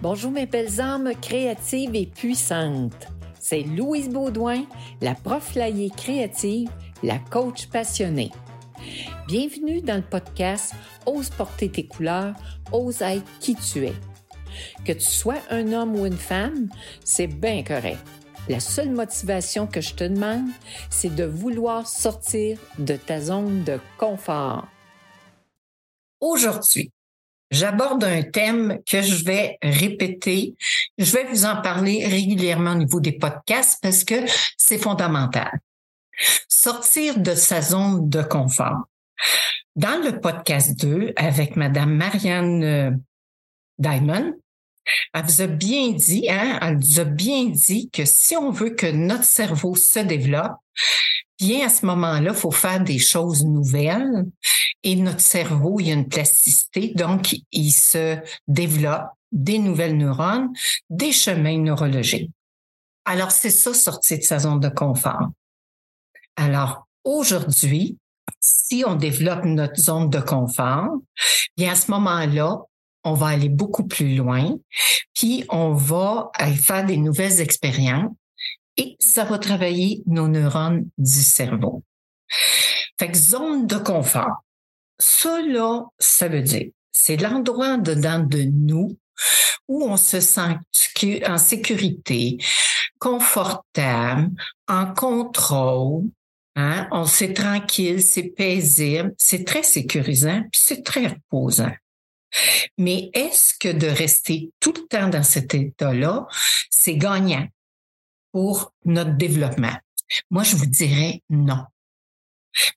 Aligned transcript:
Bonjour 0.00 0.30
mes 0.30 0.46
belles 0.46 0.80
âmes 0.80 1.10
créatives 1.20 1.96
et 1.96 2.06
puissantes. 2.06 3.08
C'est 3.40 3.62
Louise 3.62 4.08
Baudouin, 4.08 4.64
la 5.00 5.16
prof 5.16 5.58
créative, 5.96 6.70
la 7.02 7.18
coach 7.18 7.66
passionnée. 7.66 8.30
Bienvenue 9.26 9.80
dans 9.80 9.96
le 9.96 10.02
podcast 10.02 10.72
Ose 11.04 11.30
porter 11.30 11.68
tes 11.68 11.88
couleurs, 11.88 12.34
ose 12.70 13.02
être 13.02 13.26
qui 13.40 13.56
tu 13.56 13.86
es. 13.86 13.94
Que 14.84 14.92
tu 14.92 15.00
sois 15.00 15.42
un 15.50 15.72
homme 15.72 15.96
ou 15.96 16.06
une 16.06 16.16
femme, 16.16 16.68
c'est 17.02 17.26
bien 17.26 17.64
correct. 17.64 17.98
La 18.48 18.60
seule 18.60 18.90
motivation 18.90 19.66
que 19.66 19.80
je 19.80 19.94
te 19.94 20.04
demande, 20.04 20.48
c'est 20.90 21.12
de 21.12 21.24
vouloir 21.24 21.88
sortir 21.88 22.56
de 22.78 22.94
ta 22.94 23.20
zone 23.20 23.64
de 23.64 23.80
confort. 23.98 24.68
Aujourd'hui, 26.20 26.92
j'aborde 27.50 28.04
un 28.04 28.22
thème 28.22 28.78
que 28.86 29.02
je 29.02 29.24
vais 29.24 29.58
répéter. 29.62 30.54
Je 30.98 31.12
vais 31.12 31.24
vous 31.24 31.44
en 31.44 31.60
parler 31.60 32.06
régulièrement 32.06 32.72
au 32.72 32.76
niveau 32.76 33.00
des 33.00 33.12
podcasts 33.12 33.78
parce 33.82 34.04
que 34.04 34.14
c'est 34.56 34.78
fondamental. 34.78 35.50
Sortir 36.48 37.18
de 37.18 37.34
sa 37.34 37.60
zone 37.60 38.08
de 38.08 38.22
confort. 38.22 38.86
Dans 39.76 40.02
le 40.02 40.20
podcast 40.20 40.78
2 40.80 41.12
avec 41.16 41.56
Madame 41.56 41.94
Marianne 41.94 42.64
euh, 42.64 42.90
Diamond, 43.78 44.34
elle 45.14 45.24
vous 45.24 45.42
a 45.42 45.46
bien 45.46 45.92
dit, 45.92 46.28
hein, 46.28 46.58
elle 46.60 46.78
vous 46.78 47.00
a 47.00 47.04
bien 47.04 47.44
dit 47.44 47.90
que 47.90 48.04
si 48.04 48.36
on 48.36 48.50
veut 48.50 48.70
que 48.70 48.86
notre 48.86 49.24
cerveau 49.24 49.74
se 49.74 50.00
développe, 50.00 50.56
bien 51.38 51.66
à 51.66 51.68
ce 51.68 51.86
moment-là, 51.86 52.34
faut 52.34 52.50
faire 52.50 52.82
des 52.82 52.98
choses 52.98 53.44
nouvelles 53.44 54.26
et 54.82 54.96
notre 54.96 55.20
cerveau, 55.20 55.80
il 55.80 55.88
y 55.88 55.90
a 55.90 55.94
une 55.94 56.08
plasticité, 56.08 56.92
donc 56.94 57.36
il 57.52 57.72
se 57.72 58.18
développe 58.46 59.08
des 59.32 59.58
nouvelles 59.58 59.96
neurones, 59.96 60.52
des 60.88 61.12
chemins 61.12 61.58
neurologiques. 61.58 62.30
Alors, 63.04 63.30
c'est 63.30 63.50
ça, 63.50 63.74
sortir 63.74 64.18
de 64.18 64.22
sa 64.22 64.38
zone 64.38 64.60
de 64.60 64.68
confort. 64.68 65.28
Alors, 66.36 66.86
aujourd'hui, 67.04 67.98
si 68.40 68.84
on 68.86 68.94
développe 68.94 69.44
notre 69.44 69.80
zone 69.80 70.10
de 70.10 70.20
confort, 70.20 70.90
bien 71.56 71.72
à 71.72 71.74
ce 71.74 71.90
moment-là, 71.90 72.60
on 73.04 73.14
va 73.14 73.28
aller 73.28 73.48
beaucoup 73.48 73.86
plus 73.86 74.14
loin, 74.14 74.54
puis 75.14 75.44
on 75.48 75.72
va 75.72 76.30
faire 76.62 76.84
des 76.84 76.96
nouvelles 76.96 77.40
expériences 77.40 78.12
et 78.78 78.96
ça 79.00 79.24
va 79.24 79.38
travailler 79.38 80.02
nos 80.06 80.28
neurones 80.28 80.88
du 80.96 81.20
cerveau. 81.22 81.82
Fait 82.98 83.10
que 83.10 83.18
zone 83.18 83.66
de 83.66 83.76
confort. 83.76 84.44
Ça, 84.98 85.42
là, 85.42 85.84
ça 85.98 86.28
veut 86.28 86.42
dire, 86.42 86.70
c'est 86.90 87.16
l'endroit 87.16 87.76
dedans 87.76 88.20
de 88.20 88.42
nous 88.42 88.98
où 89.68 89.84
on 89.84 89.96
se 89.96 90.20
sent 90.20 90.56
en 91.26 91.38
sécurité, 91.38 92.38
confortable, 92.98 94.30
en 94.66 94.92
contrôle, 94.92 96.04
hein? 96.56 96.88
on 96.90 97.04
c'est 97.04 97.34
tranquille, 97.34 98.02
c'est 98.02 98.30
paisible, 98.30 99.14
c'est 99.18 99.44
très 99.44 99.62
sécurisant, 99.62 100.42
puis 100.50 100.60
c'est 100.64 100.82
très 100.82 101.08
reposant. 101.08 101.72
Mais 102.76 103.10
est-ce 103.12 103.54
que 103.58 103.72
de 103.72 103.86
rester 103.86 104.50
tout 104.60 104.72
le 104.76 104.86
temps 104.86 105.08
dans 105.08 105.22
cet 105.22 105.54
état-là, 105.54 106.26
c'est 106.70 106.96
gagnant? 106.96 107.46
Pour 108.32 108.72
notre 108.84 109.16
développement? 109.16 109.76
Moi, 110.30 110.42
je 110.42 110.56
vous 110.56 110.66
dirais 110.66 111.22
non. 111.28 111.64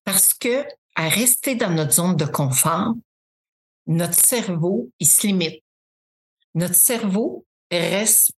Parce 0.04 0.34
que 0.34 0.66
à 0.96 1.08
rester 1.08 1.56
dans 1.56 1.72
notre 1.72 1.94
zone 1.94 2.16
de 2.16 2.26
confort, 2.26 2.94
notre 3.88 4.26
cerveau, 4.26 4.92
il 5.00 5.08
se 5.08 5.28
limite. 5.28 5.64
Notre 6.54 6.76
cerveau 6.76 7.46
reste 7.72 8.32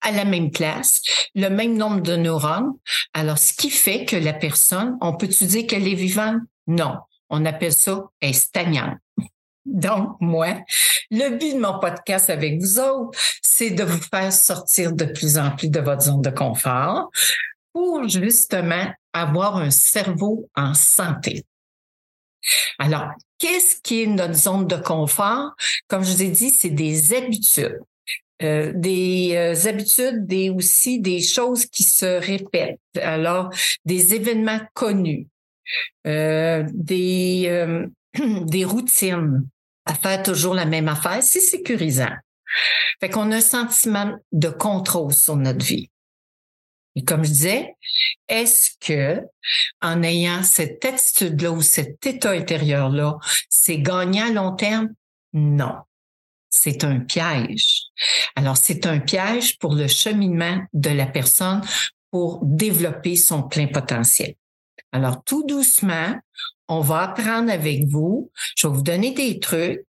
à 0.00 0.12
la 0.12 0.24
même 0.24 0.50
place, 0.50 1.00
le 1.34 1.48
même 1.48 1.76
nombre 1.76 2.00
de 2.00 2.16
neurones. 2.16 2.72
Alors, 3.12 3.38
ce 3.38 3.52
qui 3.52 3.70
fait 3.70 4.04
que 4.04 4.16
la 4.16 4.32
personne, 4.32 4.96
on 5.00 5.16
peut-tu 5.16 5.46
dire 5.46 5.66
qu'elle 5.66 5.88
est 5.88 5.94
vivante? 5.94 6.42
Non. 6.66 6.98
On 7.30 7.44
appelle 7.44 7.72
ça 7.72 8.10
est 8.20 8.32
stagnante. 8.32 8.98
Donc, 9.66 10.16
moi, 10.20 10.58
le 11.10 11.36
but 11.36 11.54
de 11.54 11.60
mon 11.60 11.78
podcast 11.78 12.30
avec 12.30 12.60
vous 12.60 12.78
autres, 12.78 13.18
c'est 13.42 13.70
de 13.70 13.84
vous 13.84 14.00
faire 14.00 14.32
sortir 14.32 14.92
de 14.92 15.04
plus 15.04 15.38
en 15.38 15.50
plus 15.50 15.68
de 15.68 15.80
votre 15.80 16.02
zone 16.02 16.22
de 16.22 16.30
confort 16.30 17.10
pour 17.72 18.08
justement 18.08 18.86
avoir 19.12 19.56
un 19.56 19.70
cerveau 19.70 20.48
en 20.56 20.74
santé. 20.74 21.44
Alors, 22.78 23.10
qu'est-ce 23.38 23.80
qui 23.82 24.02
est 24.02 24.06
notre 24.06 24.34
zone 24.34 24.66
de 24.66 24.76
confort? 24.76 25.54
Comme 25.88 26.04
je 26.04 26.12
vous 26.12 26.22
ai 26.22 26.30
dit, 26.30 26.50
c'est 26.50 26.70
des 26.70 27.14
habitudes. 27.14 27.78
Euh, 28.42 28.72
des 28.74 29.32
euh, 29.34 29.68
habitudes, 29.68 30.26
des 30.26 30.48
aussi 30.48 30.98
des 30.98 31.20
choses 31.20 31.66
qui 31.66 31.82
se 31.82 32.06
répètent. 32.06 32.80
Alors, 33.00 33.50
des 33.84 34.14
événements 34.14 34.60
connus, 34.72 35.26
euh, 36.06 36.64
des 36.72 37.86
des 38.44 38.64
routines, 38.64 39.46
à 39.86 39.94
faire 39.94 40.22
toujours 40.22 40.54
la 40.54 40.66
même 40.66 40.88
affaire, 40.88 41.22
c'est 41.22 41.40
sécurisant. 41.40 42.14
Fait 43.00 43.08
qu'on 43.08 43.30
a 43.32 43.36
un 43.36 43.40
sentiment 43.40 44.16
de 44.32 44.48
contrôle 44.48 45.12
sur 45.14 45.36
notre 45.36 45.64
vie. 45.64 45.90
Et 46.96 47.04
comme 47.04 47.24
je 47.24 47.30
disais, 47.30 47.74
est-ce 48.28 48.72
que 48.80 49.22
en 49.80 50.02
ayant 50.02 50.42
cette 50.42 50.84
attitude-là 50.84 51.52
ou 51.52 51.62
cet 51.62 52.04
état 52.04 52.30
intérieur-là, 52.30 53.18
c'est 53.48 53.78
gagnant 53.78 54.26
à 54.26 54.32
long 54.32 54.56
terme? 54.56 54.88
Non. 55.32 55.76
C'est 56.48 56.82
un 56.82 56.98
piège. 56.98 57.84
Alors, 58.34 58.56
c'est 58.56 58.86
un 58.86 58.98
piège 58.98 59.56
pour 59.58 59.74
le 59.74 59.86
cheminement 59.86 60.60
de 60.72 60.90
la 60.90 61.06
personne 61.06 61.62
pour 62.10 62.40
développer 62.42 63.14
son 63.14 63.44
plein 63.44 63.68
potentiel. 63.68 64.34
Alors, 64.92 65.22
tout 65.24 65.44
doucement, 65.46 66.14
on 66.68 66.80
va 66.80 67.02
apprendre 67.02 67.50
avec 67.50 67.86
vous. 67.86 68.30
Je 68.56 68.66
vais 68.66 68.74
vous 68.74 68.82
donner 68.82 69.12
des 69.12 69.38
trucs. 69.38 69.84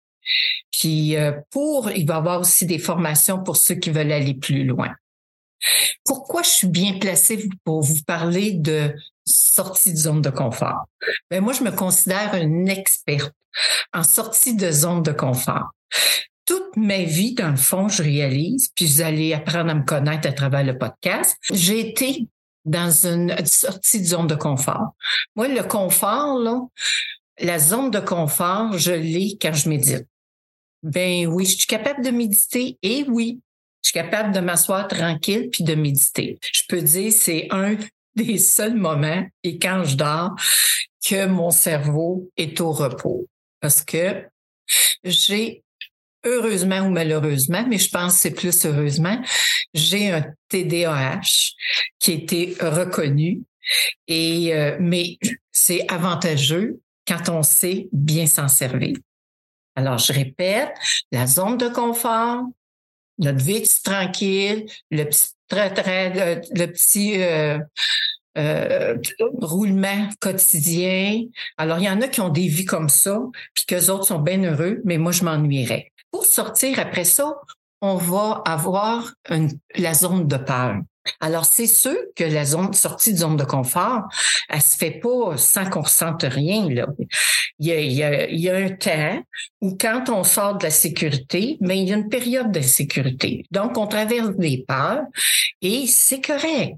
Puis, 0.72 1.16
euh, 1.16 1.34
pour, 1.52 1.92
il 1.92 2.06
va 2.06 2.16
y 2.16 2.18
avoir 2.18 2.40
aussi 2.42 2.66
des 2.66 2.80
formations 2.80 3.44
pour 3.44 3.58
ceux 3.58 3.76
qui 3.76 3.90
veulent 3.90 4.12
aller 4.12 4.34
plus 4.34 4.64
loin. 4.64 4.94
Pourquoi 6.06 6.44
je 6.44 6.50
suis 6.50 6.68
bien 6.68 6.98
placée 7.00 7.50
pour 7.64 7.82
vous 7.82 8.02
parler 8.06 8.54
de 8.54 8.94
sortie 9.26 9.92
de 9.92 9.98
zone 9.98 10.22
de 10.22 10.30
confort? 10.30 10.86
Ben 11.30 11.44
moi, 11.44 11.54
je 11.54 11.64
me 11.64 11.72
considère 11.72 12.36
une 12.36 12.70
experte 12.70 13.34
en 13.94 14.04
sortie 14.04 14.56
de 14.56 14.72
zone 14.72 15.04
de 15.04 15.12
confort. 15.12 15.72
Toute 16.46 16.78
ma 16.78 17.04
vie, 17.04 17.36
dans 17.36 17.52
le 17.52 17.58
fond, 17.58 17.90
je 17.90 18.02
réalise, 18.02 18.70
puis 18.76 18.86
vous 18.86 19.02
allez 19.02 19.34
apprendre 19.34 19.70
à 19.70 19.76
me 19.76 19.84
connaître 19.84 20.28
à 20.28 20.32
travers 20.32 20.64
le 20.64 20.78
podcast. 20.78 21.38
J'ai 21.52 21.90
été 21.90 22.28
dans 22.66 23.06
une 23.06 23.36
sortie 23.46 24.02
de 24.02 24.06
zone 24.06 24.28
de 24.28 24.36
confort. 24.36 24.94
Moi, 25.36 25.48
le 25.48 25.64
confort, 25.64 26.38
là, 26.40 26.62
la 27.40 27.60
zone 27.60 27.92
de 27.92 28.00
confort, 28.00 28.78
je 28.78 28.92
l'ai 28.92 29.38
quand 29.42 29.54
je 29.54 29.70
médite. 29.70 30.08
Ben 30.84 31.28
oui, 31.28 31.46
je 31.46 31.58
suis 31.58 31.68
capable 31.68 32.04
de 32.04 32.12
méditer 32.12 32.78
et 32.82 33.04
oui, 33.08 33.42
je 33.82 33.90
suis 33.90 33.94
capable 33.94 34.34
de 34.34 34.40
m'asseoir 34.40 34.88
tranquille 34.88 35.50
puis 35.52 35.64
de 35.64 35.76
méditer. 35.76 36.40
Je 36.42 36.64
peux 36.68 36.82
dire 36.82 37.12
c'est 37.12 37.48
un 37.52 37.76
des 38.16 38.38
seuls 38.38 38.76
moments 38.76 39.26
et 39.44 39.58
quand 39.60 39.84
je 39.84 39.96
dors 39.96 40.36
que 41.06 41.26
mon 41.26 41.52
cerveau 41.52 42.30
est 42.38 42.60
au 42.60 42.72
repos 42.72 43.28
parce 43.62 43.82
que 43.84 44.26
j'ai 45.04 45.64
heureusement 46.26 46.82
ou 46.82 46.90
malheureusement, 46.90 47.66
mais 47.68 47.78
je 47.78 47.90
pense 47.90 48.14
que 48.14 48.20
c'est 48.20 48.32
plus 48.32 48.66
heureusement, 48.66 49.22
j'ai 49.74 50.12
un 50.12 50.26
TDAH 50.50 51.54
qui 52.00 52.12
a 52.12 52.14
été 52.16 52.56
reconnu 52.60 53.42
et 54.08 54.56
euh, 54.56 54.78
mais 54.80 55.18
c'est 55.52 55.86
avantageux 55.92 56.80
quand 57.08 57.30
on 57.30 57.44
sait 57.44 57.88
bien 57.92 58.26
s'en 58.26 58.48
servir. 58.48 58.96
Alors 59.76 59.98
je 59.98 60.14
répète, 60.14 60.74
la 61.12 61.28
zone 61.28 61.58
de 61.58 61.70
confort, 61.70 62.44
notre 63.18 63.44
vie 63.44 63.64
tranquille, 63.84 64.66
le 64.92 65.04
petit 65.06 65.30
très, 65.50 66.40
le, 66.54 66.66
petit 66.68 67.22
euh, 67.22 67.60
euh, 68.38 68.98
roulement 69.42 70.10
quotidien. 70.20 71.24
Alors, 71.58 71.80
il 71.80 71.86
y 71.86 71.90
en 71.90 72.02
a 72.02 72.08
qui 72.08 72.22
ont 72.22 72.30
des 72.30 72.48
vies 72.48 72.66
comme 72.66 72.90
ça, 72.90 73.20
puis 73.54 73.66
qu'eux 73.66 73.90
autres 73.90 74.06
sont 74.06 74.20
bien 74.20 74.42
heureux, 74.44 74.82
mais 74.86 74.98
moi, 74.98 75.12
je 75.12 75.24
m'ennuierais. 75.24 75.92
Pour 76.12 76.26
sortir 76.26 76.80
après 76.80 77.06
ça, 77.06 77.36
on 77.82 77.96
va 77.96 78.42
avoir 78.46 79.14
la 79.76 79.94
zone 79.94 80.28
de 80.28 80.38
peur. 80.38 80.78
Alors, 81.22 81.46
c'est 81.46 81.68
sûr 81.68 81.98
que 82.16 82.24
la 82.24 82.46
zone 82.46 82.74
sortie 82.74 83.14
de 83.14 83.20
zone 83.20 83.38
de 83.38 83.44
confort, 83.44 84.04
elle 84.50 84.62
se 84.62 84.76
fait 84.76 85.00
pas 85.00 85.38
sans 85.38 85.68
qu'on 85.70 85.82
ressente 85.82 86.24
rien. 86.24 86.70
Là. 86.70 86.88
Il, 87.58 87.68
y 87.68 88.04
a, 88.04 88.30
il, 88.30 88.50
un 88.50 88.70
temps 88.70 89.24
où 89.62 89.76
quand 89.80 90.10
on 90.10 90.24
sort 90.24 90.58
de 90.58 90.64
la 90.64 90.72
sécurité, 90.72 91.58
mais 91.62 91.80
il 91.80 91.90
y 91.90 91.94
a 91.94 91.98
une 91.98 92.10
période 92.10 92.52
d'insécurité. 92.52 93.46
Donc, 93.52 93.78
on 93.78 93.88
traverse 93.88 94.36
des 94.36 94.64
peurs 94.68 95.04
et 95.62 95.88
c'est 95.88 96.22
correct. 96.22 96.76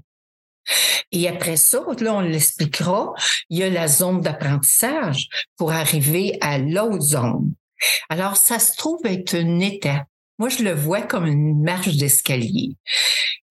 Et 1.10 1.28
après 1.28 1.56
ça, 1.56 1.80
là, 2.00 2.14
on 2.14 2.20
l'expliquera, 2.20 3.12
il 3.50 3.58
y 3.58 3.62
a 3.64 3.70
la 3.70 3.88
zone 3.88 4.20
d'apprentissage 4.20 5.28
pour 5.56 5.72
arriver 5.72 6.38
à 6.40 6.58
l'autre 6.58 7.00
zone. 7.00 7.52
Alors, 8.08 8.36
ça 8.36 8.58
se 8.58 8.76
trouve 8.76 9.00
être 9.04 9.34
une 9.34 9.62
étape 9.62 10.06
moi, 10.42 10.48
je 10.48 10.64
le 10.64 10.72
vois 10.72 11.02
comme 11.02 11.26
une 11.26 11.62
marche 11.62 11.96
d'escalier 11.96 12.76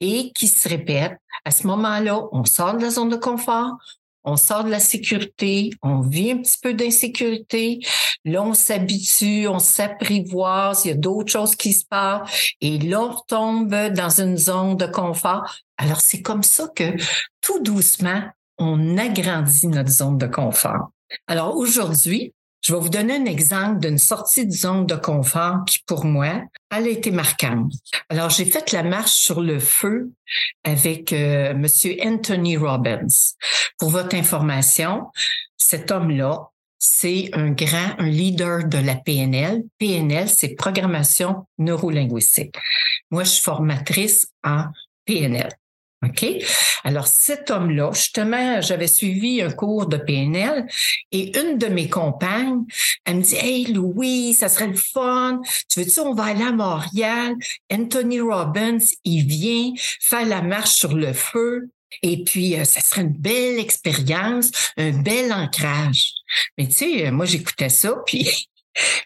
et 0.01 0.31
qui 0.33 0.49
se 0.49 0.67
répète. 0.67 1.13
À 1.45 1.51
ce 1.51 1.65
moment-là, 1.67 2.21
on 2.33 2.43
sort 2.43 2.75
de 2.75 2.81
la 2.81 2.89
zone 2.89 3.07
de 3.07 3.15
confort, 3.15 3.77
on 4.25 4.35
sort 4.35 4.65
de 4.65 4.69
la 4.69 4.81
sécurité, 4.81 5.69
on 5.81 6.01
vit 6.01 6.31
un 6.31 6.39
petit 6.39 6.57
peu 6.61 6.73
d'insécurité. 6.73 7.79
Là, 8.25 8.43
on 8.43 8.53
s'habitue, 8.53 9.47
on 9.47 9.59
s'apprivoise, 9.59 10.83
il 10.83 10.89
y 10.89 10.91
a 10.91 10.97
d'autres 10.97 11.31
choses 11.31 11.55
qui 11.55 11.71
se 11.71 11.85
passent. 11.85 12.51
Et 12.59 12.77
là, 12.77 13.01
on 13.01 13.11
retombe 13.11 13.73
dans 13.93 14.21
une 14.21 14.35
zone 14.35 14.75
de 14.75 14.85
confort. 14.85 15.49
Alors, 15.77 16.01
c'est 16.01 16.21
comme 16.21 16.43
ça 16.43 16.67
que 16.75 16.93
tout 17.39 17.61
doucement, 17.61 18.21
on 18.57 18.97
agrandit 18.97 19.67
notre 19.67 19.89
zone 19.89 20.17
de 20.17 20.27
confort. 20.27 20.91
Alors, 21.27 21.55
aujourd'hui, 21.55 22.33
je 22.61 22.73
vais 22.73 22.79
vous 22.79 22.89
donner 22.89 23.15
un 23.15 23.25
exemple 23.25 23.79
d'une 23.79 23.97
sortie 23.97 24.45
de 24.45 24.51
zone 24.51 24.85
de 24.85 24.95
confort 24.95 25.65
qui, 25.65 25.79
pour 25.85 26.05
moi, 26.05 26.43
a 26.69 26.79
été 26.81 27.11
marquante. 27.11 27.73
Alors, 28.09 28.29
j'ai 28.29 28.45
fait 28.45 28.71
la 28.71 28.83
marche 28.83 29.13
sur 29.13 29.41
le 29.41 29.59
feu 29.59 30.11
avec 30.63 31.11
euh, 31.11 31.53
Monsieur 31.55 31.97
Anthony 32.03 32.57
Robbins. 32.57 33.07
Pour 33.77 33.89
votre 33.89 34.15
information, 34.15 35.07
cet 35.57 35.91
homme-là, 35.91 36.51
c'est 36.77 37.29
un 37.33 37.51
grand, 37.51 37.95
un 37.99 38.09
leader 38.09 38.65
de 38.65 38.77
la 38.77 38.95
PNL. 38.95 39.63
PNL, 39.77 40.29
c'est 40.29 40.55
programmation 40.55 41.47
neurolinguistique. 41.57 42.55
Moi, 43.09 43.23
je 43.23 43.29
suis 43.29 43.43
formatrice 43.43 44.27
en 44.43 44.65
PNL. 45.05 45.49
OK? 46.03 46.25
Alors, 46.83 47.07
cet 47.07 47.51
homme-là, 47.51 47.92
justement, 47.94 48.59
j'avais 48.62 48.88
suivi 48.88 49.42
un 49.42 49.51
cours 49.51 49.86
de 49.86 49.98
PNL 49.98 50.65
et 51.12 51.38
une 51.39 51.57
de 51.59 51.68
mes 51.68 51.89
compagnes, 51.89 52.63
elle 53.06 53.18
me 53.18 53.21
dit, 53.21 53.36
Hey, 53.36 53.65
Louis, 53.71 54.33
ça 54.33 54.50
serait 54.50 54.68
le 54.68 54.75
fun. 54.75 55.42
Tu 55.69 55.80
veux-tu, 55.80 56.00
on 56.00 56.13
va 56.13 56.25
aller 56.25 56.44
à 56.44 56.51
Montréal. 56.51 57.36
Anthony 57.71 58.19
Robbins, 58.19 58.80
il 59.03 59.25
vient 59.25 59.74
faire 60.00 60.25
la 60.25 60.42
marche 60.42 60.71
sur 60.71 60.95
le 60.95 61.13
feu. 61.13 61.69
Et 62.01 62.24
puis, 62.24 62.57
euh, 62.57 62.63
ça 62.63 62.81
serait 62.81 63.01
une 63.01 63.13
belle 63.13 63.59
expérience, 63.59 64.51
un 64.77 64.92
bel 64.92 65.31
ancrage. 65.31 66.13
Mais 66.57 66.68
tu 66.68 66.74
sais, 66.74 67.12
moi, 67.12 67.25
j'écoutais 67.25 67.69
ça, 67.69 67.95
puis 68.06 68.50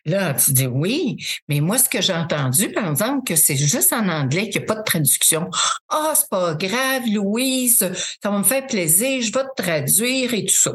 Là, 0.06 0.34
tu 0.34 0.54
dis 0.54 0.68
oui, 0.68 1.18
mais 1.48 1.60
moi, 1.60 1.78
ce 1.78 1.90
que 1.90 2.02
j'ai 2.02 2.14
entendu, 2.14 2.72
par 2.72 2.90
exemple, 2.90 3.24
que 3.26 3.36
c'est 3.36 3.56
juste 3.56 3.92
en 3.94 4.08
anglais, 4.08 4.50
qu'il 4.50 4.62
n'y 4.62 4.66
a 4.66 4.74
pas 4.74 4.80
de 4.80 4.84
traduction. 4.84 5.50
Ah, 5.90 6.14
c'est 6.16 6.30
pas 6.30 6.54
grave, 6.54 7.04
Louise, 7.12 7.80
ça 8.22 8.30
va 8.30 8.38
me 8.38 8.44
faire 8.44 8.68
plaisir, 8.68 9.22
je 9.22 9.32
vais 9.32 9.44
te 9.44 9.64
traduire 9.64 10.34
et 10.34 10.46
tout 10.46 10.54
ça. 10.54 10.74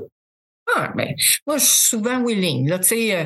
Ah, 0.76 0.92
ben, 0.94 1.14
moi, 1.46 1.58
je 1.58 1.64
suis 1.64 1.88
souvent 1.88 2.24
willing, 2.24 2.68
là, 2.68 2.78
tu 2.78 2.88
sais, 2.88 3.16
euh, 3.16 3.24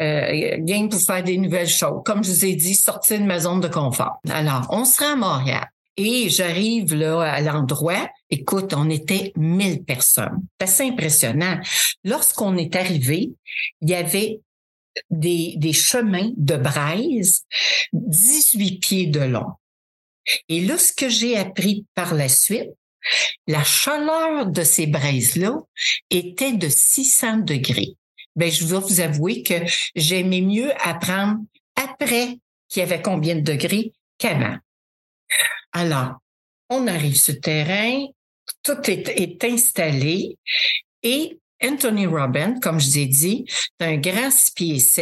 euh, 0.00 0.88
pour 0.88 1.00
faire 1.00 1.24
des 1.24 1.38
nouvelles 1.38 1.68
choses. 1.68 2.02
Comme 2.04 2.22
je 2.22 2.30
vous 2.30 2.44
ai 2.44 2.54
dit, 2.54 2.74
sortir 2.74 3.18
de 3.18 3.24
ma 3.24 3.40
zone 3.40 3.60
de 3.60 3.68
confort. 3.68 4.20
Alors, 4.30 4.66
on 4.70 4.84
sera 4.84 5.12
à 5.12 5.16
Montréal. 5.16 5.68
Et 5.96 6.28
j'arrive 6.28 6.94
là 6.94 7.20
à 7.20 7.40
l'endroit. 7.40 8.08
Écoute, 8.28 8.74
on 8.76 8.90
était 8.90 9.32
1000 9.36 9.84
personnes. 9.84 10.42
C'est 10.58 10.64
assez 10.64 10.84
impressionnant. 10.88 11.60
Lorsqu'on 12.02 12.56
est 12.56 12.74
arrivé, 12.74 13.30
il 13.80 13.90
y 13.90 13.94
avait 13.94 14.40
des, 15.10 15.54
des 15.56 15.72
chemins 15.72 16.30
de 16.36 16.56
braise 16.56 17.44
18 17.92 18.78
pieds 18.80 19.06
de 19.06 19.20
long. 19.20 19.52
Et 20.48 20.60
là, 20.60 20.78
ce 20.78 20.92
que 20.92 21.08
j'ai 21.08 21.36
appris 21.36 21.86
par 21.94 22.14
la 22.14 22.28
suite, 22.28 22.70
la 23.46 23.62
chaleur 23.62 24.46
de 24.46 24.62
ces 24.62 24.86
braises-là 24.86 25.58
était 26.10 26.52
de 26.52 26.68
600 26.68 27.38
degrés. 27.38 27.96
Ben, 28.36 28.50
je 28.50 28.64
dois 28.66 28.80
vous 28.80 29.00
avouer 29.00 29.42
que 29.42 29.54
j'aimais 29.94 30.40
mieux 30.40 30.72
apprendre 30.82 31.40
après 31.76 32.38
qu'il 32.68 32.80
y 32.80 32.82
avait 32.82 33.02
combien 33.02 33.36
de 33.36 33.42
degrés 33.42 33.92
qu'avant. 34.18 34.56
Alors, 35.72 36.14
on 36.70 36.86
arrive 36.86 37.16
sur 37.16 37.34
le 37.34 37.40
terrain, 37.40 38.06
tout 38.62 38.90
est, 38.90 39.08
est 39.08 39.44
installé 39.44 40.38
et 41.02 41.38
Anthony 41.62 42.06
Robbins, 42.06 42.58
comme 42.60 42.80
je 42.80 42.86
vous 42.86 42.98
ai 42.98 43.06
dit, 43.06 43.44
c'est 43.48 43.86
un 43.86 43.96
grand 43.96 44.30
six 44.30 45.00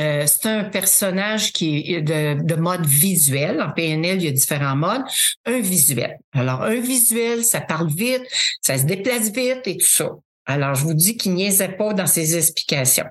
euh, 0.00 0.26
c'est 0.26 0.46
un 0.46 0.64
personnage 0.64 1.52
qui 1.52 1.94
est 1.94 2.02
de, 2.02 2.54
mode 2.56 2.86
visuel. 2.86 3.60
En 3.60 3.70
PNL, 3.70 4.18
il 4.18 4.24
y 4.24 4.28
a 4.28 4.32
différents 4.32 4.76
modes. 4.76 5.02
Un 5.46 5.60
visuel. 5.60 6.18
Alors, 6.32 6.62
un 6.62 6.80
visuel, 6.80 7.44
ça 7.44 7.60
parle 7.60 7.88
vite, 7.88 8.22
ça 8.62 8.78
se 8.78 8.84
déplace 8.84 9.30
vite 9.30 9.66
et 9.66 9.76
tout 9.76 9.86
ça. 9.86 10.10
Alors, 10.46 10.74
je 10.74 10.84
vous 10.84 10.94
dis 10.94 11.16
qu'il 11.16 11.34
niaisait 11.34 11.76
pas 11.76 11.92
dans 11.94 12.06
ses 12.06 12.36
explications. 12.36 13.06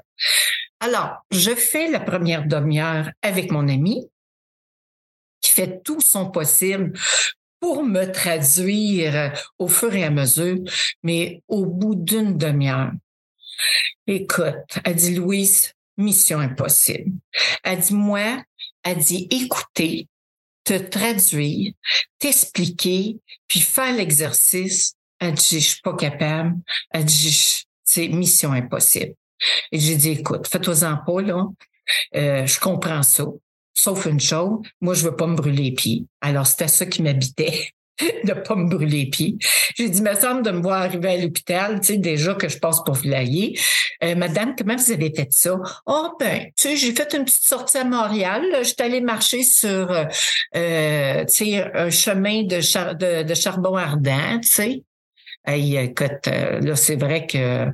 Alors, 0.79 1.25
je 1.31 1.51
fais 1.51 1.89
la 1.89 1.99
première 1.99 2.45
demi-heure 2.45 3.09
avec 3.21 3.51
mon 3.51 3.67
ami 3.67 4.09
qui 5.41 5.51
fait 5.51 5.81
tout 5.83 6.01
son 6.01 6.29
possible 6.29 6.93
pour 7.59 7.83
me 7.83 8.05
traduire 8.05 9.33
au 9.57 9.67
fur 9.67 9.93
et 9.93 10.03
à 10.03 10.09
mesure, 10.09 10.57
mais 11.03 11.41
au 11.47 11.65
bout 11.65 11.95
d'une 11.95 12.37
demi-heure. 12.37 12.91
Écoute, 14.07 14.79
a 14.83 14.93
dit 14.93 15.15
Louise, 15.15 15.73
mission 15.97 16.39
impossible. 16.39 17.11
Elle 17.63 17.79
dit 17.79 17.93
moi, 17.93 18.43
elle 18.83 18.97
dit 18.97 19.27
écouter, 19.29 20.07
te 20.63 20.73
traduire, 20.73 21.73
t'expliquer, 22.17 23.17
puis 23.47 23.59
faire 23.59 23.93
l'exercice. 23.93 24.93
Elle 25.19 25.33
dit 25.33 25.59
je 25.59 25.69
suis 25.69 25.81
pas 25.81 25.95
capable. 25.95 26.55
Elle 26.91 27.05
dit 27.05 27.65
c'est 27.83 28.07
mission 28.07 28.51
impossible. 28.51 29.15
Et 29.71 29.79
j'ai 29.79 29.95
dit 29.95 30.09
écoute, 30.09 30.47
fais-toi-en 30.47 30.97
pas 31.05 31.21
là. 31.21 31.45
Euh, 32.15 32.45
je 32.45 32.59
comprends 32.59 33.03
ça. 33.03 33.25
Sauf 33.81 34.07
une 34.07 34.19
chose, 34.19 34.59
moi, 34.81 34.93
je 34.93 35.05
veux 35.05 35.15
pas 35.15 35.25
me 35.25 35.37
brûler 35.37 35.63
les 35.63 35.71
pieds. 35.71 36.03
Alors, 36.19 36.45
c'était 36.45 36.67
ça 36.67 36.85
qui 36.85 37.01
m'habitait 37.01 37.69
de 38.25 38.33
pas 38.33 38.55
me 38.57 38.69
brûler 38.69 39.05
les 39.05 39.09
pieds. 39.09 39.37
J'ai 39.77 39.87
dit, 39.87 40.01
me 40.01 40.13
semble 40.15 40.41
de 40.41 40.51
me 40.51 40.61
voir 40.61 40.81
arriver 40.81 41.11
à 41.11 41.17
l'hôpital, 41.17 41.79
tu 41.79 41.93
sais, 41.93 41.97
déjà 41.97 42.33
que 42.33 42.49
je 42.49 42.57
passe 42.57 42.83
pour 42.83 42.95
Villalier. 42.95 43.57
Euh, 44.03 44.15
Madame, 44.15 44.53
comment 44.57 44.75
vous 44.75 44.91
avez 44.91 45.13
fait 45.15 45.31
ça? 45.31 45.57
Oh, 45.85 46.09
ben, 46.19 46.47
tu 46.47 46.51
sais, 46.57 46.75
j'ai 46.75 46.93
fait 46.93 47.13
une 47.13 47.23
petite 47.23 47.47
sortie 47.47 47.77
à 47.77 47.85
Montréal. 47.85 48.43
J'étais 48.63 48.83
allée 48.83 48.99
marcher 48.99 49.43
sur, 49.43 49.89
euh, 49.89 51.23
tu 51.25 51.33
sais, 51.33 51.71
un 51.73 51.89
chemin 51.89 52.43
de, 52.43 52.57
de, 52.57 53.23
de 53.23 53.33
charbon 53.33 53.77
ardent, 53.77 54.41
tu 54.41 54.49
sais. 54.49 54.83
Hey, 55.49 55.77
écoute, 55.77 56.27
euh, 56.27 56.59
là, 56.59 56.75
c'est 56.75 56.95
vrai 56.95 57.25
que 57.25 57.65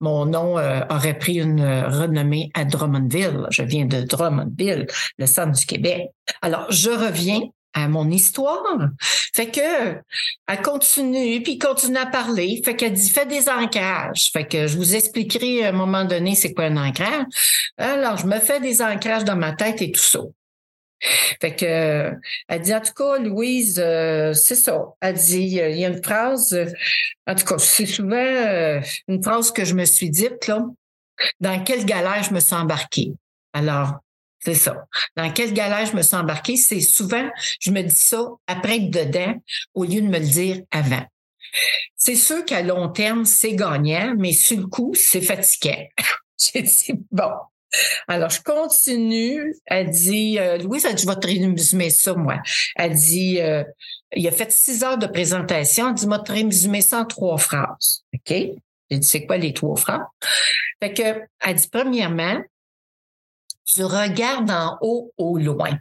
mon 0.00 0.26
nom 0.26 0.58
euh, 0.58 0.80
aurait 0.90 1.16
pris 1.16 1.38
une 1.38 1.62
renommée 1.62 2.50
à 2.54 2.64
Drummondville. 2.64 3.46
Je 3.50 3.62
viens 3.62 3.84
de 3.84 4.00
Drummondville, 4.00 4.88
le 5.16 5.26
centre 5.26 5.56
du 5.56 5.64
Québec. 5.64 6.08
Alors, 6.42 6.66
je 6.70 6.90
reviens 6.90 7.42
à 7.72 7.86
mon 7.86 8.10
histoire. 8.10 8.64
Fait 9.00 9.46
que 9.46 10.00
elle 10.48 10.62
continue, 10.62 11.40
puis 11.40 11.56
continue 11.56 11.98
à 11.98 12.06
parler. 12.06 12.60
Fait 12.64 12.74
qu'elle 12.74 12.94
dit 12.94 13.10
fais 13.10 13.26
des 13.26 13.48
ancrages. 13.48 14.30
Fait 14.32 14.48
que 14.48 14.66
je 14.66 14.76
vous 14.76 14.96
expliquerai 14.96 15.66
à 15.66 15.68
un 15.68 15.72
moment 15.72 16.04
donné 16.04 16.34
c'est 16.34 16.52
quoi 16.52 16.64
un 16.64 16.76
ancrage. 16.76 17.26
Alors, 17.78 18.16
je 18.16 18.26
me 18.26 18.40
fais 18.40 18.58
des 18.58 18.82
ancrages 18.82 19.22
dans 19.22 19.36
ma 19.36 19.52
tête 19.52 19.80
et 19.82 19.92
tout 19.92 20.02
ça. 20.02 20.18
Fait 21.40 21.56
que 21.56 22.12
elle 22.48 22.60
dit 22.62 22.74
en 22.74 22.80
tout 22.80 22.92
cas, 22.92 23.18
Louise, 23.18 23.80
euh, 23.82 24.34
c'est 24.34 24.54
ça. 24.54 24.84
Elle 25.00 25.14
dit 25.14 25.60
euh, 25.60 25.70
il 25.70 25.78
y 25.78 25.84
a 25.84 25.88
une 25.88 26.02
phrase, 26.02 26.52
euh, 26.52 26.66
en 27.26 27.34
tout 27.34 27.44
cas, 27.44 27.58
c'est 27.58 27.86
souvent 27.86 28.80
une 29.08 29.22
phrase 29.22 29.50
que 29.50 29.64
je 29.64 29.74
me 29.74 29.84
suis 29.84 30.10
dite 30.10 30.46
là. 30.46 30.64
Dans 31.40 31.62
quelle 31.64 31.84
galère 31.84 32.22
je 32.22 32.32
me 32.32 32.40
suis 32.40 32.54
embarquée? 32.54 33.12
Alors, 33.52 34.00
c'est 34.42 34.54
ça. 34.54 34.86
Dans 35.16 35.30
quelle 35.32 35.52
galère 35.52 35.86
je 35.86 35.96
me 35.96 36.02
suis 36.02 36.16
embarquée, 36.16 36.56
c'est 36.56 36.80
souvent, 36.80 37.28
je 37.60 37.70
me 37.70 37.82
dis 37.82 37.94
ça 37.94 38.22
après 38.46 38.80
dedans 38.80 39.34
au 39.74 39.84
lieu 39.84 40.00
de 40.00 40.06
me 40.06 40.18
le 40.18 40.26
dire 40.26 40.62
avant. 40.70 41.04
C'est 41.96 42.16
sûr 42.16 42.44
qu'à 42.44 42.62
long 42.62 42.88
terme, 42.88 43.24
c'est 43.24 43.54
gagnant, 43.54 44.14
mais 44.16 44.32
sur 44.32 44.58
le 44.58 44.66
coup, 44.66 44.92
c'est 44.94 45.20
fatigant. 45.20 45.84
J'ai 46.38 46.62
dit, 46.62 46.92
bon, 47.10 47.30
alors, 48.08 48.30
je 48.30 48.42
continue. 48.42 49.54
Elle 49.66 49.90
dit, 49.90 50.38
euh, 50.38 50.58
Louise, 50.58 50.84
elle 50.84 50.94
dit, 50.94 51.02
je 51.02 51.08
vais 51.08 51.16
te 51.16 51.26
résumer 51.26 51.90
ça, 51.90 52.14
moi. 52.14 52.38
Elle 52.76 52.94
dit, 52.94 53.40
euh, 53.40 53.64
il 54.14 54.26
a 54.26 54.32
fait 54.32 54.50
six 54.50 54.82
heures 54.82 54.98
de 54.98 55.06
présentation. 55.06 55.88
Elle 55.88 55.94
dit, 55.94 56.04
je 56.04 56.08
vais 56.08 56.22
te 56.22 56.32
résumer 56.32 56.80
ça 56.80 57.00
en 57.00 57.04
trois 57.04 57.38
phrases. 57.38 58.04
OK? 58.14 58.28
J'ai 58.28 58.98
dit, 58.98 59.06
c'est 59.06 59.26
quoi 59.26 59.36
les 59.36 59.52
trois 59.52 59.76
phrases? 59.76 60.02
Fait 60.82 60.92
que, 60.92 61.22
elle 61.40 61.54
dit, 61.54 61.68
premièrement, 61.70 62.42
tu 63.64 63.84
regardes 63.84 64.50
en 64.50 64.78
haut 64.80 65.12
au 65.16 65.38
loin. 65.38 65.78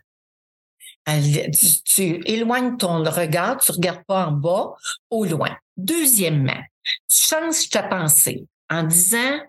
Elle, 1.06 1.50
tu, 1.52 1.82
tu 1.84 2.22
éloignes 2.26 2.78
ton 2.78 3.04
regard, 3.04 3.58
tu 3.58 3.72
regardes 3.72 4.04
pas 4.06 4.28
en 4.28 4.32
bas, 4.32 4.76
au 5.10 5.26
loin. 5.26 5.58
Deuxièmement, 5.76 6.62
tu 7.08 7.22
changes 7.24 7.70
ta 7.70 7.82
pensée 7.82 8.46
en 8.70 8.84
disant 8.84 9.40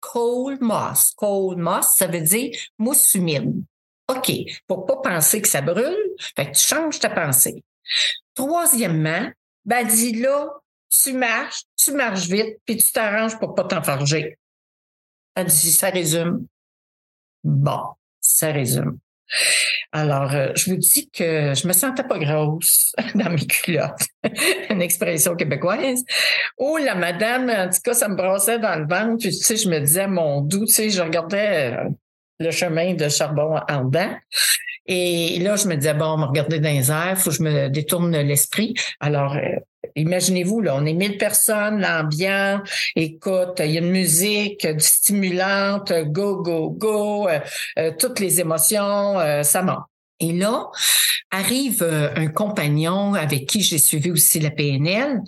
cold 0.00 0.60
moss. 0.60 1.12
Cold 1.16 1.58
moss, 1.58 1.94
ça 1.96 2.06
veut 2.06 2.20
dire 2.20 2.56
mousse 2.78 3.14
humide. 3.14 3.62
OK, 4.08 4.32
pour 4.66 4.86
pas 4.86 4.96
penser 4.96 5.40
que 5.40 5.48
ça 5.48 5.60
brûle, 5.60 5.96
fait 6.34 6.50
que 6.50 6.56
tu 6.56 6.62
changes 6.62 6.98
ta 6.98 7.10
pensée. 7.10 7.62
Troisièmement, 8.34 9.30
ben 9.64 9.86
dis 9.86 10.14
là, 10.14 10.48
tu 10.88 11.12
marches, 11.12 11.62
tu 11.76 11.92
marches 11.92 12.26
vite, 12.26 12.58
puis 12.64 12.76
tu 12.76 12.90
t'arranges 12.90 13.38
pour 13.38 13.54
pas 13.54 13.64
t'enfarger. 13.64 14.36
Elle 15.34 15.46
dit, 15.46 15.72
ça 15.72 15.90
résume. 15.90 16.46
Bon, 17.44 17.94
ça 18.20 18.50
résume. 18.50 18.98
Alors, 19.92 20.32
euh, 20.34 20.48
je 20.54 20.70
vous 20.70 20.76
dis 20.76 21.10
que 21.10 21.52
je 21.54 21.66
me 21.66 21.72
sentais 21.72 22.04
pas 22.04 22.18
grosse 22.18 22.94
dans 23.14 23.30
mes 23.30 23.46
culottes. 23.46 24.06
Une 24.70 24.82
expression 24.82 25.34
québécoise. 25.34 26.04
Oh, 26.58 26.78
la 26.78 26.94
madame, 26.94 27.50
en 27.50 27.68
tout 27.68 27.80
cas, 27.82 27.94
ça 27.94 28.08
me 28.08 28.14
brassait 28.14 28.58
dans 28.58 28.76
le 28.76 28.86
ventre. 28.86 29.18
Puis, 29.18 29.30
tu 29.30 29.44
sais, 29.44 29.56
je 29.56 29.68
me 29.68 29.80
disais, 29.80 30.06
mon 30.06 30.42
doux, 30.42 30.66
tu 30.66 30.72
sais, 30.72 30.90
je 30.90 31.02
regardais 31.02 31.74
euh, 31.74 31.88
le 32.38 32.50
chemin 32.50 32.94
de 32.94 33.08
charbon 33.08 33.58
en 33.68 33.84
dedans. 33.84 34.14
Et 34.92 35.38
là, 35.38 35.54
je 35.54 35.68
me 35.68 35.76
disais, 35.76 35.94
bon, 35.94 36.14
on 36.14 36.18
me 36.18 36.24
regarder 36.24 36.58
dans 36.58 36.68
les 36.68 36.90
airs, 36.90 37.16
faut 37.16 37.30
que 37.30 37.36
je 37.36 37.42
me 37.44 37.68
détourne 37.68 38.10
l'esprit. 38.10 38.74
Alors, 38.98 39.36
euh, 39.36 39.60
imaginez-vous, 39.94 40.62
là, 40.62 40.74
on 40.74 40.84
est 40.84 40.94
1000 40.94 41.16
personnes, 41.16 41.80
l'ambiance, 41.80 42.68
écoute, 42.96 43.60
il 43.60 43.70
y 43.70 43.78
a 43.78 43.80
une 43.80 43.92
musique, 43.92 44.66
du 44.66 44.84
stimulante, 44.84 45.92
go, 46.06 46.42
go, 46.42 46.70
go, 46.70 47.28
euh, 47.28 47.38
euh, 47.78 47.92
toutes 47.96 48.18
les 48.18 48.40
émotions, 48.40 49.14
ça 49.44 49.62
monte. 49.62 49.84
Et 50.18 50.32
là, 50.32 50.66
arrive 51.30 51.84
un 52.16 52.26
compagnon 52.26 53.14
avec 53.14 53.46
qui 53.46 53.62
j'ai 53.62 53.78
suivi 53.78 54.10
aussi 54.10 54.40
la 54.40 54.50
PNL. 54.50 55.20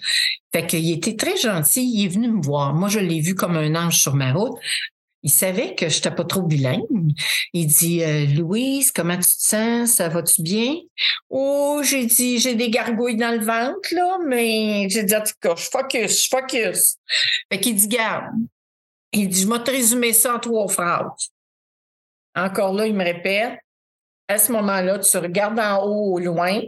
Fait 0.52 0.66
qu'il 0.66 0.90
était 0.90 1.16
très 1.16 1.37
gentil, 1.37 1.88
il 1.95 2.04
est 2.04 2.09
venu 2.09 2.28
me 2.28 2.42
voir. 2.42 2.75
Moi, 2.75 2.88
je 2.88 2.99
l'ai 2.99 3.21
vu 3.21 3.37
comme 3.37 3.57
un 3.57 3.75
ange 3.76 4.02
sur 4.02 4.14
ma 4.16 4.33
route. 4.33 4.59
Il 5.23 5.31
savait 5.31 5.75
que 5.75 5.88
je 5.88 5.97
n'étais 5.97 6.11
pas 6.11 6.25
trop 6.25 6.43
bilingue. 6.43 7.12
Il 7.52 7.67
dit 7.67 8.02
euh, 8.02 8.26
Louise, 8.26 8.91
comment 8.91 9.17
tu 9.17 9.23
te 9.23 9.43
sens? 9.43 9.91
Ça 9.93 10.09
va-tu 10.09 10.43
bien? 10.43 10.75
Oh, 11.31 11.81
j'ai 11.85 12.07
dit, 12.07 12.38
j'ai 12.38 12.55
des 12.55 12.71
gargouilles 12.71 13.17
dans 13.17 13.31
le 13.38 13.45
ventre, 13.45 13.88
là, 13.93 14.19
mais 14.26 14.88
j'ai 14.88 15.05
dit, 15.05 15.14
en 15.14 15.23
tout 15.23 15.33
cas, 15.41 15.55
je 15.57 15.69
focus, 15.71 16.25
je 16.25 16.29
focus. 16.29 16.97
Fait 17.52 17.61
qu'il 17.61 17.76
dit, 17.76 17.88
garde. 17.88 18.35
Il 19.12 19.29
dit, 19.29 19.43
je 19.43 19.49
vais 19.49 19.62
te 19.62 19.71
résumer 19.71 20.12
ça 20.12 20.35
en 20.35 20.38
trois 20.41 20.69
phrases. 20.69 21.31
Encore 22.35 22.73
là, 22.73 22.87
il 22.87 22.95
me 22.95 23.05
répète, 23.05 23.59
à 24.26 24.38
ce 24.38 24.50
moment-là, 24.52 24.99
tu 24.99 25.17
regardes 25.19 25.61
en 25.61 25.85
haut 25.85 26.14
au 26.14 26.19
loin. 26.19 26.62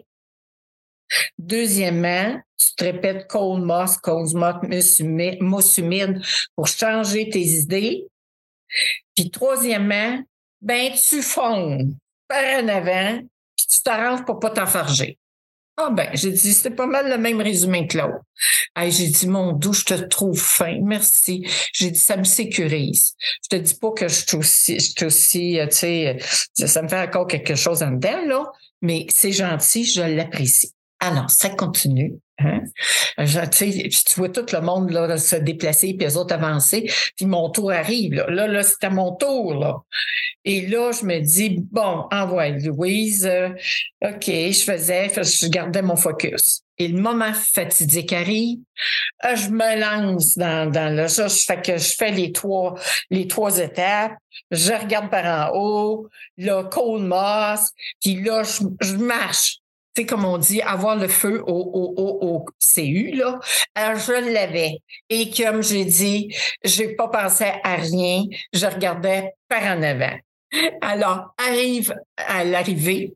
Deuxièmement, 1.38 2.40
tu 2.56 2.74
te 2.76 2.84
répètes 2.84 3.26
cold 3.28 3.64
moss, 3.64 3.96
cold 3.98 4.32
moss, 4.34 5.78
humide 5.78 6.22
pour 6.54 6.66
changer 6.66 7.30
tes 7.30 7.40
idées. 7.40 8.06
Puis 9.14 9.30
troisièmement, 9.30 10.20
ben 10.60 10.92
tu 10.92 11.22
fonds 11.22 11.78
par 12.28 12.62
en 12.62 12.68
avant, 12.68 13.18
puis 13.56 13.66
tu 13.66 13.82
t'arranges 13.82 14.24
pour 14.24 14.40
pas 14.40 14.50
t'enfarger. 14.50 15.18
Ah 15.76 15.90
ben, 15.90 16.08
j'ai 16.14 16.30
dit, 16.30 16.54
c'était 16.54 16.70
pas 16.74 16.86
mal 16.86 17.10
le 17.10 17.18
même 17.18 17.40
résumé 17.40 17.88
que 17.88 17.98
l'autre. 17.98 18.20
j'ai 18.76 19.08
dit, 19.08 19.26
mon 19.26 19.52
doux, 19.52 19.72
je 19.72 19.84
te 19.84 19.94
trouve 19.94 20.40
fin, 20.40 20.78
merci. 20.80 21.44
J'ai 21.72 21.90
dit, 21.90 21.98
ça 21.98 22.16
me 22.16 22.22
sécurise. 22.22 23.16
Je 23.42 23.56
te 23.56 23.60
dis 23.60 23.74
pas 23.74 23.90
que 23.90 24.06
je 24.06 24.14
suis 24.14 24.36
aussi, 24.36 24.78
je 24.78 24.90
suis 24.90 25.04
aussi, 25.04 25.58
euh, 25.58 25.66
tu 25.66 25.76
sais, 25.76 26.18
ça 26.54 26.80
me 26.80 26.88
fait 26.88 27.00
encore 27.00 27.26
quelque 27.26 27.56
chose 27.56 27.82
en 27.82 27.90
dedans, 27.90 28.24
là, 28.24 28.44
mais 28.82 29.06
c'est 29.08 29.32
gentil, 29.32 29.84
je 29.84 30.02
l'apprécie. 30.02 30.73
Alors, 31.04 31.30
ça 31.30 31.50
continue. 31.50 32.14
Hein? 32.38 32.62
tu, 33.52 33.88
tu 33.88 34.14
vois 34.16 34.30
tout 34.30 34.46
le 34.52 34.60
monde 34.60 34.90
là, 34.90 35.18
se 35.18 35.36
déplacer, 35.36 35.94
puis 35.94 36.06
les 36.06 36.16
autres 36.16 36.34
avancer, 36.34 36.90
puis 37.16 37.26
mon 37.26 37.50
tour 37.50 37.70
arrive. 37.70 38.14
Là, 38.14 38.30
là, 38.30 38.48
là 38.48 38.62
c'était 38.62 38.88
mon 38.88 39.14
tour. 39.14 39.84
Et 40.46 40.66
là, 40.66 40.92
je 40.92 41.04
me 41.04 41.20
dis, 41.20 41.58
bon, 41.70 42.06
envoie 42.10 42.48
Louise. 42.48 43.30
OK, 44.02 44.26
je 44.26 44.64
faisais, 44.64 45.10
je 45.14 45.48
gardais 45.48 45.82
mon 45.82 45.96
focus. 45.96 46.62
Et 46.78 46.88
le 46.88 47.00
moment 47.00 47.32
fatidique 47.34 48.12
arrive, 48.12 48.58
euh, 49.24 49.36
je 49.36 49.50
me 49.50 49.78
lance 49.78 50.36
dans, 50.36 50.96
le 50.96 51.06
ça, 51.06 51.28
je 51.28 51.36
fais 51.36 51.62
que 51.62 51.76
je 51.76 51.94
fais 51.94 52.10
les 52.10 52.32
trois, 52.32 52.74
les 53.10 53.28
trois 53.28 53.58
étapes, 53.58 54.14
je 54.50 54.72
regarde 54.72 55.08
par 55.08 55.52
en 55.52 55.56
haut, 55.56 56.08
le 56.36 56.62
cold 56.62 57.04
moss, 57.04 57.70
puis 58.02 58.20
là, 58.22 58.42
je, 58.42 58.64
je 58.80 58.96
marche 58.96 59.58
sais, 59.96 60.06
comme 60.06 60.24
on 60.24 60.38
dit, 60.38 60.60
avoir 60.62 60.96
le 60.96 61.08
feu 61.08 61.42
au, 61.46 61.52
au, 61.52 61.94
au, 61.96 62.26
au 62.26 62.44
CU, 62.58 63.12
là, 63.14 63.38
alors 63.74 64.00
je 64.00 64.32
l'avais. 64.32 64.78
Et 65.08 65.30
comme 65.30 65.62
j'ai 65.62 65.84
dit, 65.84 66.34
j'ai 66.62 66.88
pas 66.88 67.08
pensé 67.08 67.46
à 67.62 67.76
rien, 67.76 68.24
je 68.52 68.66
regardais 68.66 69.32
par 69.48 69.62
en 69.62 69.82
avant. 69.82 70.16
Alors, 70.80 71.34
arrive 71.38 71.94
à 72.16 72.44
l'arrivée. 72.44 73.14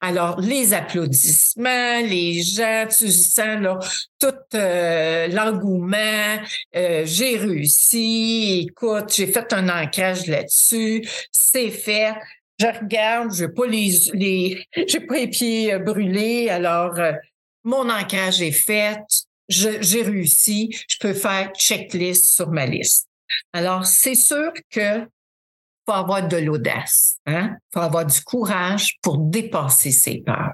Alors, 0.00 0.40
les 0.40 0.74
applaudissements, 0.74 2.00
les 2.00 2.42
gens, 2.42 2.86
tu 2.88 3.08
sens 3.12 3.60
là, 3.60 3.78
tout 4.18 4.34
euh, 4.54 5.28
l'engouement. 5.28 6.38
Euh, 6.74 7.02
j'ai 7.04 7.36
réussi. 7.36 8.66
Écoute, 8.68 9.14
j'ai 9.14 9.28
fait 9.28 9.52
un 9.52 9.68
ancrage 9.68 10.26
là-dessus. 10.26 11.06
C'est 11.30 11.70
fait 11.70 12.14
je 12.60 12.66
regarde, 12.66 13.34
je 13.34 13.44
n'ai 13.44 13.52
pas 13.52 13.66
les, 13.66 13.90
les 14.12 14.66
pas 15.08 15.14
les 15.14 15.28
pieds 15.28 15.72
euh, 15.72 15.78
brûlés, 15.78 16.50
alors 16.50 16.98
euh, 16.98 17.12
mon 17.64 17.88
ancrage 17.90 18.42
est 18.42 18.52
fait, 18.52 19.02
j'ai 19.48 20.02
réussi, 20.02 20.70
je 20.88 20.96
peux 21.00 21.14
faire 21.14 21.52
checklist 21.54 22.34
sur 22.36 22.50
ma 22.50 22.66
liste. 22.66 23.08
Alors, 23.52 23.84
c'est 23.84 24.14
sûr 24.14 24.52
que 24.70 25.06
faut 25.86 25.92
avoir 25.92 26.26
de 26.26 26.36
l'audace, 26.36 27.18
hein? 27.26 27.56
faut 27.72 27.80
avoir 27.80 28.06
du 28.06 28.20
courage 28.20 28.98
pour 29.02 29.18
dépasser 29.18 29.90
ses 29.90 30.18
peurs. 30.18 30.52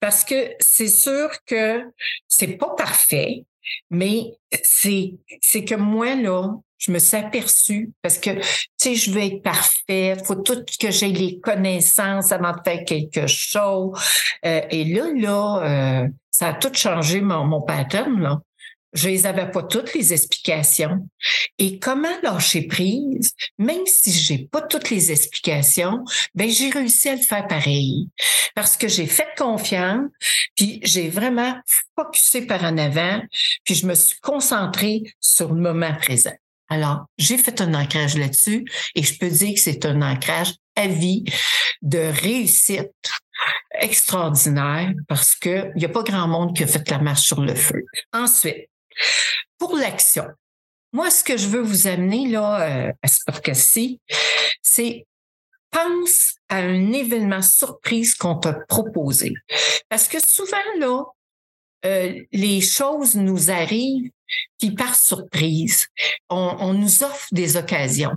Parce 0.00 0.24
que 0.24 0.52
c'est 0.60 0.88
sûr 0.88 1.30
que 1.46 1.82
c'est 2.28 2.56
pas 2.56 2.74
parfait, 2.76 3.44
mais 3.90 4.32
c'est, 4.62 5.14
que 5.64 5.74
moi, 5.74 6.14
là, 6.14 6.54
je 6.78 6.92
me 6.92 6.98
suis 6.98 7.16
aperçue 7.16 7.92
parce 8.02 8.18
que, 8.18 8.30
tu 8.78 8.94
je 8.94 9.10
veux 9.10 9.22
être 9.22 9.42
parfaite, 9.42 10.26
faut 10.26 10.34
tout 10.36 10.64
que 10.80 10.90
j'ai 10.90 11.08
les 11.08 11.40
connaissances 11.40 12.32
avant 12.32 12.52
de 12.52 12.60
faire 12.64 12.84
quelque 12.84 13.26
chose. 13.26 13.98
Euh, 14.44 14.60
et 14.70 14.84
là, 14.84 15.10
là, 15.14 16.02
euh, 16.04 16.08
ça 16.30 16.48
a 16.48 16.54
tout 16.54 16.72
changé 16.74 17.20
mon, 17.20 17.44
mon 17.44 17.62
pattern, 17.62 18.20
là. 18.20 18.40
Je 18.94 19.08
les 19.08 19.26
avais 19.26 19.50
pas 19.50 19.62
toutes 19.62 19.92
les 19.94 20.12
explications. 20.12 21.08
Et 21.58 21.78
comment 21.78 22.16
lâcher 22.22 22.62
prise, 22.62 23.34
même 23.58 23.86
si 23.86 24.12
j'ai 24.12 24.38
pas 24.38 24.62
toutes 24.62 24.90
les 24.90 25.10
explications, 25.10 26.04
ben 26.34 26.48
j'ai 26.48 26.70
réussi 26.70 27.08
à 27.08 27.16
le 27.16 27.22
faire 27.22 27.46
pareil 27.46 28.08
parce 28.54 28.76
que 28.76 28.88
j'ai 28.88 29.06
fait 29.06 29.28
confiance, 29.36 30.10
puis 30.56 30.80
j'ai 30.82 31.08
vraiment 31.08 31.54
focusé 31.96 32.46
par 32.46 32.62
en 32.64 32.78
avant, 32.78 33.20
puis 33.64 33.74
je 33.74 33.86
me 33.86 33.94
suis 33.94 34.18
concentrée 34.20 35.02
sur 35.20 35.52
le 35.52 35.60
moment 35.60 35.94
présent. 35.94 36.34
Alors, 36.68 37.06
j'ai 37.18 37.36
fait 37.36 37.60
un 37.60 37.74
ancrage 37.74 38.16
là-dessus 38.16 38.64
et 38.94 39.02
je 39.02 39.18
peux 39.18 39.28
dire 39.28 39.54
que 39.54 39.60
c'est 39.60 39.84
un 39.84 40.00
ancrage 40.02 40.54
à 40.76 40.86
vie 40.86 41.24
de 41.82 41.98
réussite 41.98 42.90
extraordinaire 43.78 44.92
parce 45.08 45.34
qu'il 45.34 45.72
n'y 45.76 45.84
a 45.84 45.88
pas 45.88 46.02
grand 46.02 46.26
monde 46.26 46.56
qui 46.56 46.62
a 46.62 46.66
fait 46.66 46.88
la 46.90 46.98
marche 46.98 47.22
sur 47.22 47.40
le 47.40 47.54
feu. 47.54 47.84
Ensuite, 48.12 48.68
pour 49.58 49.76
l'action, 49.76 50.26
moi, 50.92 51.10
ce 51.10 51.24
que 51.24 51.36
je 51.36 51.48
veux 51.48 51.60
vous 51.60 51.88
amener 51.88 52.28
là 52.28 52.88
euh, 52.88 52.92
à 53.02 53.08
ce 53.08 53.18
podcast-ci, 53.26 54.00
c'est 54.62 55.06
pense 55.74 56.36
à 56.48 56.58
un 56.58 56.92
événement 56.92 57.42
surprise 57.42 58.14
qu'on 58.14 58.36
t'a 58.36 58.52
proposé. 58.52 59.34
Parce 59.88 60.06
que 60.06 60.24
souvent, 60.24 60.56
là, 60.78 61.02
euh, 61.84 62.22
les 62.32 62.60
choses 62.60 63.16
nous 63.16 63.50
arrivent, 63.50 64.10
puis 64.58 64.70
par 64.70 64.94
surprise, 64.94 65.88
on, 66.30 66.72
nous 66.72 67.02
offre 67.02 67.26
des 67.32 67.56
occasions. 67.56 68.14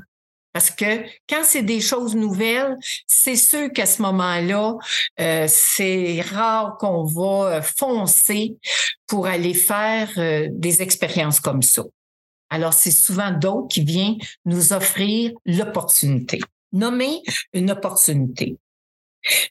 Parce 0.58 0.72
que 0.72 1.06
quand 1.30 1.44
c'est 1.44 1.62
des 1.62 1.82
choses 1.82 2.16
nouvelles, 2.16 2.78
c'est 3.06 3.36
sûr 3.36 3.72
qu'à 3.72 3.86
ce 3.86 4.02
moment-là, 4.02 4.76
euh, 5.20 5.46
c'est 5.48 6.20
rare 6.22 6.80
qu'on 6.80 7.04
va 7.04 7.62
foncer 7.62 8.58
pour 9.06 9.28
aller 9.28 9.54
faire 9.54 10.10
euh, 10.18 10.48
des 10.50 10.82
expériences 10.82 11.40
comme 11.40 11.62
ça. 11.62 11.84
Alors, 12.50 12.74
c'est 12.74 12.90
souvent 12.90 13.30
d'autres 13.30 13.68
qui 13.68 13.84
viennent 13.84 14.18
nous 14.46 14.74
offrir 14.74 15.32
l'opportunité. 15.46 16.40
Nommer 16.72 17.22
une 17.54 17.70
opportunité. 17.70 18.58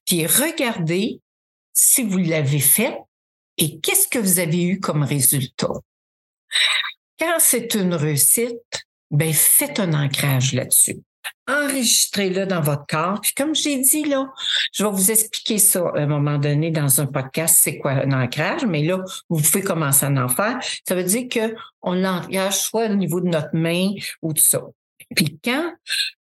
Puis 0.07 0.27
regardez 0.27 1.21
si 1.73 2.03
vous 2.03 2.19
l'avez 2.19 2.59
fait 2.59 2.99
et 3.59 3.79
qu'est-ce 3.79 4.09
que 4.09 4.19
vous 4.19 4.41
avez 4.41 4.65
eu 4.65 4.81
comme 4.81 5.05
résultat. 5.05 5.71
Quand 7.21 7.37
c'est 7.39 7.75
une 7.75 7.95
réussite, 7.95 8.86
ben 9.11 9.33
faites 9.33 9.81
un 9.81 9.93
ancrage 9.93 10.53
là-dessus. 10.53 11.01
Enregistrez-le 11.49 12.47
dans 12.47 12.61
votre 12.61 12.87
corps. 12.87 13.21
Puis 13.21 13.33
comme 13.37 13.55
j'ai 13.55 13.79
dit 13.79 14.05
là, 14.05 14.33
je 14.73 14.85
vais 14.85 14.91
vous 14.91 15.11
expliquer 15.11 15.59
ça 15.59 15.81
à 15.95 16.01
un 16.01 16.07
moment 16.07 16.39
donné 16.39 16.71
dans 16.71 17.01
un 17.01 17.07
podcast, 17.07 17.59
c'est 17.61 17.79
quoi 17.79 17.93
un 17.93 18.13
ancrage, 18.13 18.65
mais 18.65 18.83
là, 18.83 19.03
vous 19.29 19.41
pouvez 19.41 19.63
commencer 19.63 20.07
à 20.07 20.11
en 20.11 20.29
faire. 20.29 20.59
Ça 20.87 20.95
veut 20.95 21.05
dire 21.05 21.27
qu'on 21.29 21.93
l'ancrage 21.93 22.59
soit 22.59 22.87
au 22.87 22.95
niveau 22.95 23.21
de 23.21 23.29
notre 23.29 23.55
main 23.55 23.91
ou 24.23 24.33
de 24.33 24.39
ça. 24.39 24.63
Puis 25.15 25.39
quand 25.43 25.73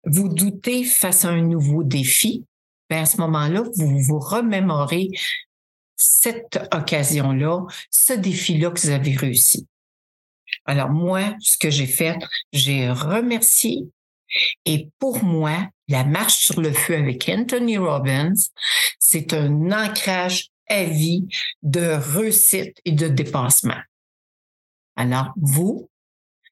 vous 0.06 0.30
doutez 0.30 0.84
face 0.84 1.26
à 1.26 1.30
un 1.30 1.42
nouveau 1.42 1.84
défi, 1.84 2.46
ben 2.90 3.02
à 3.02 3.06
ce 3.06 3.18
moment-là, 3.18 3.64
vous 3.76 4.00
vous 4.00 4.20
remémorez 4.20 5.10
cette 5.96 6.60
occasion-là, 6.74 7.66
ce 7.90 8.14
défi-là 8.14 8.72
que 8.72 8.80
vous 8.80 8.90
avez 8.90 9.16
réussi. 9.16 9.68
Alors 10.66 10.89
moi, 10.89 11.36
ce 11.39 11.58
que 11.58 11.70
j'ai 11.70 11.88
fait, 11.88 12.18
j'ai 12.51 12.89
remercié. 12.89 13.88
Et 14.66 14.89
pour 15.00 15.24
moi, 15.24 15.68
la 15.88 16.04
marche 16.04 16.46
sur 16.46 16.60
le 16.62 16.74
feu 16.74 16.96
avec 16.96 17.30
Anthony 17.30 17.77
Robbins, 17.77 18.34
c'est 19.00 19.34
un 19.34 19.72
ancrage 19.72 20.50
à 20.68 20.84
vie 20.84 21.27
de 21.63 21.98
réussite 22.13 22.77
et 22.84 22.92
de 22.92 23.08
dépassement. 23.08 23.80
Alors, 24.98 25.32
vous, 25.38 25.89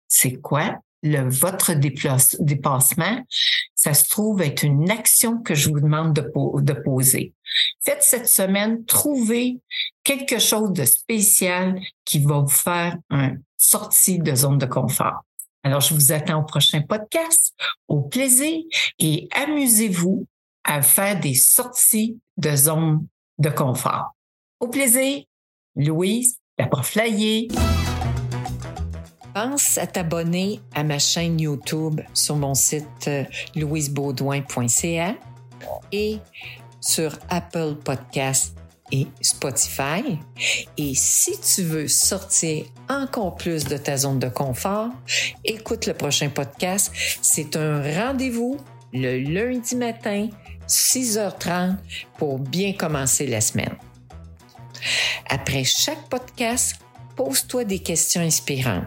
c'est 0.07 0.39
quoi 0.39 0.79
votre 1.13 1.74
dépassement? 1.74 3.24
Ça 3.75 3.93
se 3.93 4.09
trouve 4.09 4.41
être 4.41 4.63
une 4.63 4.89
action 4.89 5.41
que 5.41 5.53
je 5.55 5.69
vous 5.69 5.79
demande 5.79 6.13
de, 6.13 6.74
poser. 6.74 7.33
Faites 7.83 8.03
cette 8.03 8.27
semaine, 8.27 8.83
trouvez 8.85 9.59
quelque 10.03 10.39
chose 10.39 10.74
de 10.74 10.85
spécial 10.85 11.79
qui 12.03 12.19
va 12.19 12.39
vous 12.39 12.47
faire 12.47 12.97
une 13.09 13.41
sortie 13.57 14.19
de 14.19 14.33
zone 14.35 14.57
de 14.57 14.65
confort. 14.65 15.24
Alors, 15.63 15.81
je 15.81 15.93
vous 15.93 16.12
attends 16.12 16.41
au 16.41 16.45
prochain 16.45 16.81
podcast. 16.81 17.55
Au 17.88 18.01
plaisir 18.01 18.62
et 19.00 19.27
amusez-vous 19.31 20.27
à 20.63 20.81
faire 20.81 21.19
des 21.19 21.33
sorties 21.33 22.19
de 22.38 22.55
zone 22.55 23.07
de 23.39 23.50
confort. 23.50 24.15
Au 24.59 24.67
plaisir, 24.67 25.24
Louise, 25.75 26.38
la 26.57 26.67
Pense 29.35 29.77
à 29.77 29.85
t'abonner 29.85 30.61
à 30.73 30.85
ma 30.85 30.97
chaîne 30.97 31.41
YouTube 31.41 31.99
sur 32.13 32.37
mon 32.37 32.53
site 32.53 33.09
euh, 33.09 33.25
louisebaudouin.ca 33.53 35.15
et 35.91 36.19
sur 36.79 37.19
Apple 37.27 37.75
Podcasts 37.83 38.55
et 38.93 39.07
Spotify. 39.19 40.19
Et 40.77 40.95
si 40.95 41.37
tu 41.41 41.63
veux 41.63 41.89
sortir 41.89 42.63
encore 42.87 43.35
plus 43.35 43.65
de 43.65 43.75
ta 43.75 43.97
zone 43.97 44.19
de 44.19 44.29
confort, 44.29 44.87
écoute 45.43 45.85
le 45.85 45.95
prochain 45.95 46.29
podcast. 46.29 46.93
C'est 47.21 47.57
un 47.57 47.81
rendez-vous 47.81 48.55
le 48.93 49.17
lundi 49.17 49.75
matin, 49.75 50.29
6h30, 50.65 51.75
pour 52.17 52.39
bien 52.39 52.71
commencer 52.71 53.27
la 53.27 53.41
semaine. 53.41 53.75
Après 55.27 55.65
chaque 55.65 56.07
podcast, 56.07 56.77
pose-toi 57.17 57.65
des 57.65 57.79
questions 57.79 58.21
inspirantes. 58.21 58.85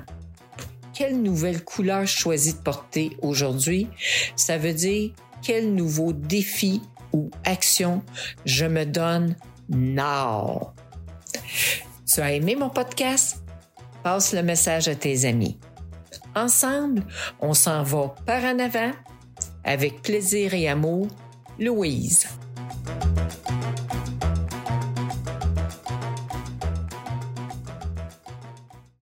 Quelle 0.99 1.23
nouvelle 1.23 1.63
couleur 1.63 2.09
choisis 2.09 2.57
de 2.57 2.61
porter 2.61 3.17
aujourd'hui? 3.23 3.87
Ça 4.35 4.59
veut 4.59 4.73
dire 4.73 5.13
quel 5.43 5.73
nouveau 5.73 6.13
défi 6.13 6.83
ou 7.13 7.31
action 7.45 8.03
je 8.45 8.65
me 8.65 8.85
donne 8.85 9.37
now. 9.69 10.73
Tu 12.05 12.21
as 12.21 12.33
aimé 12.33 12.57
mon 12.57 12.69
podcast? 12.69 13.45
Passe 14.03 14.35
le 14.35 14.43
message 14.43 14.89
à 14.89 14.97
tes 14.97 15.25
amis. 15.25 15.57
Ensemble, 16.35 17.05
on 17.39 17.55
s'en 17.55 17.85
va 17.85 18.17
par 18.27 18.43
en 18.43 18.59
avant 18.59 18.91
avec 19.63 20.03
plaisir 20.03 20.53
et 20.53 20.69
amour. 20.69 21.07
Louise. 21.61 22.27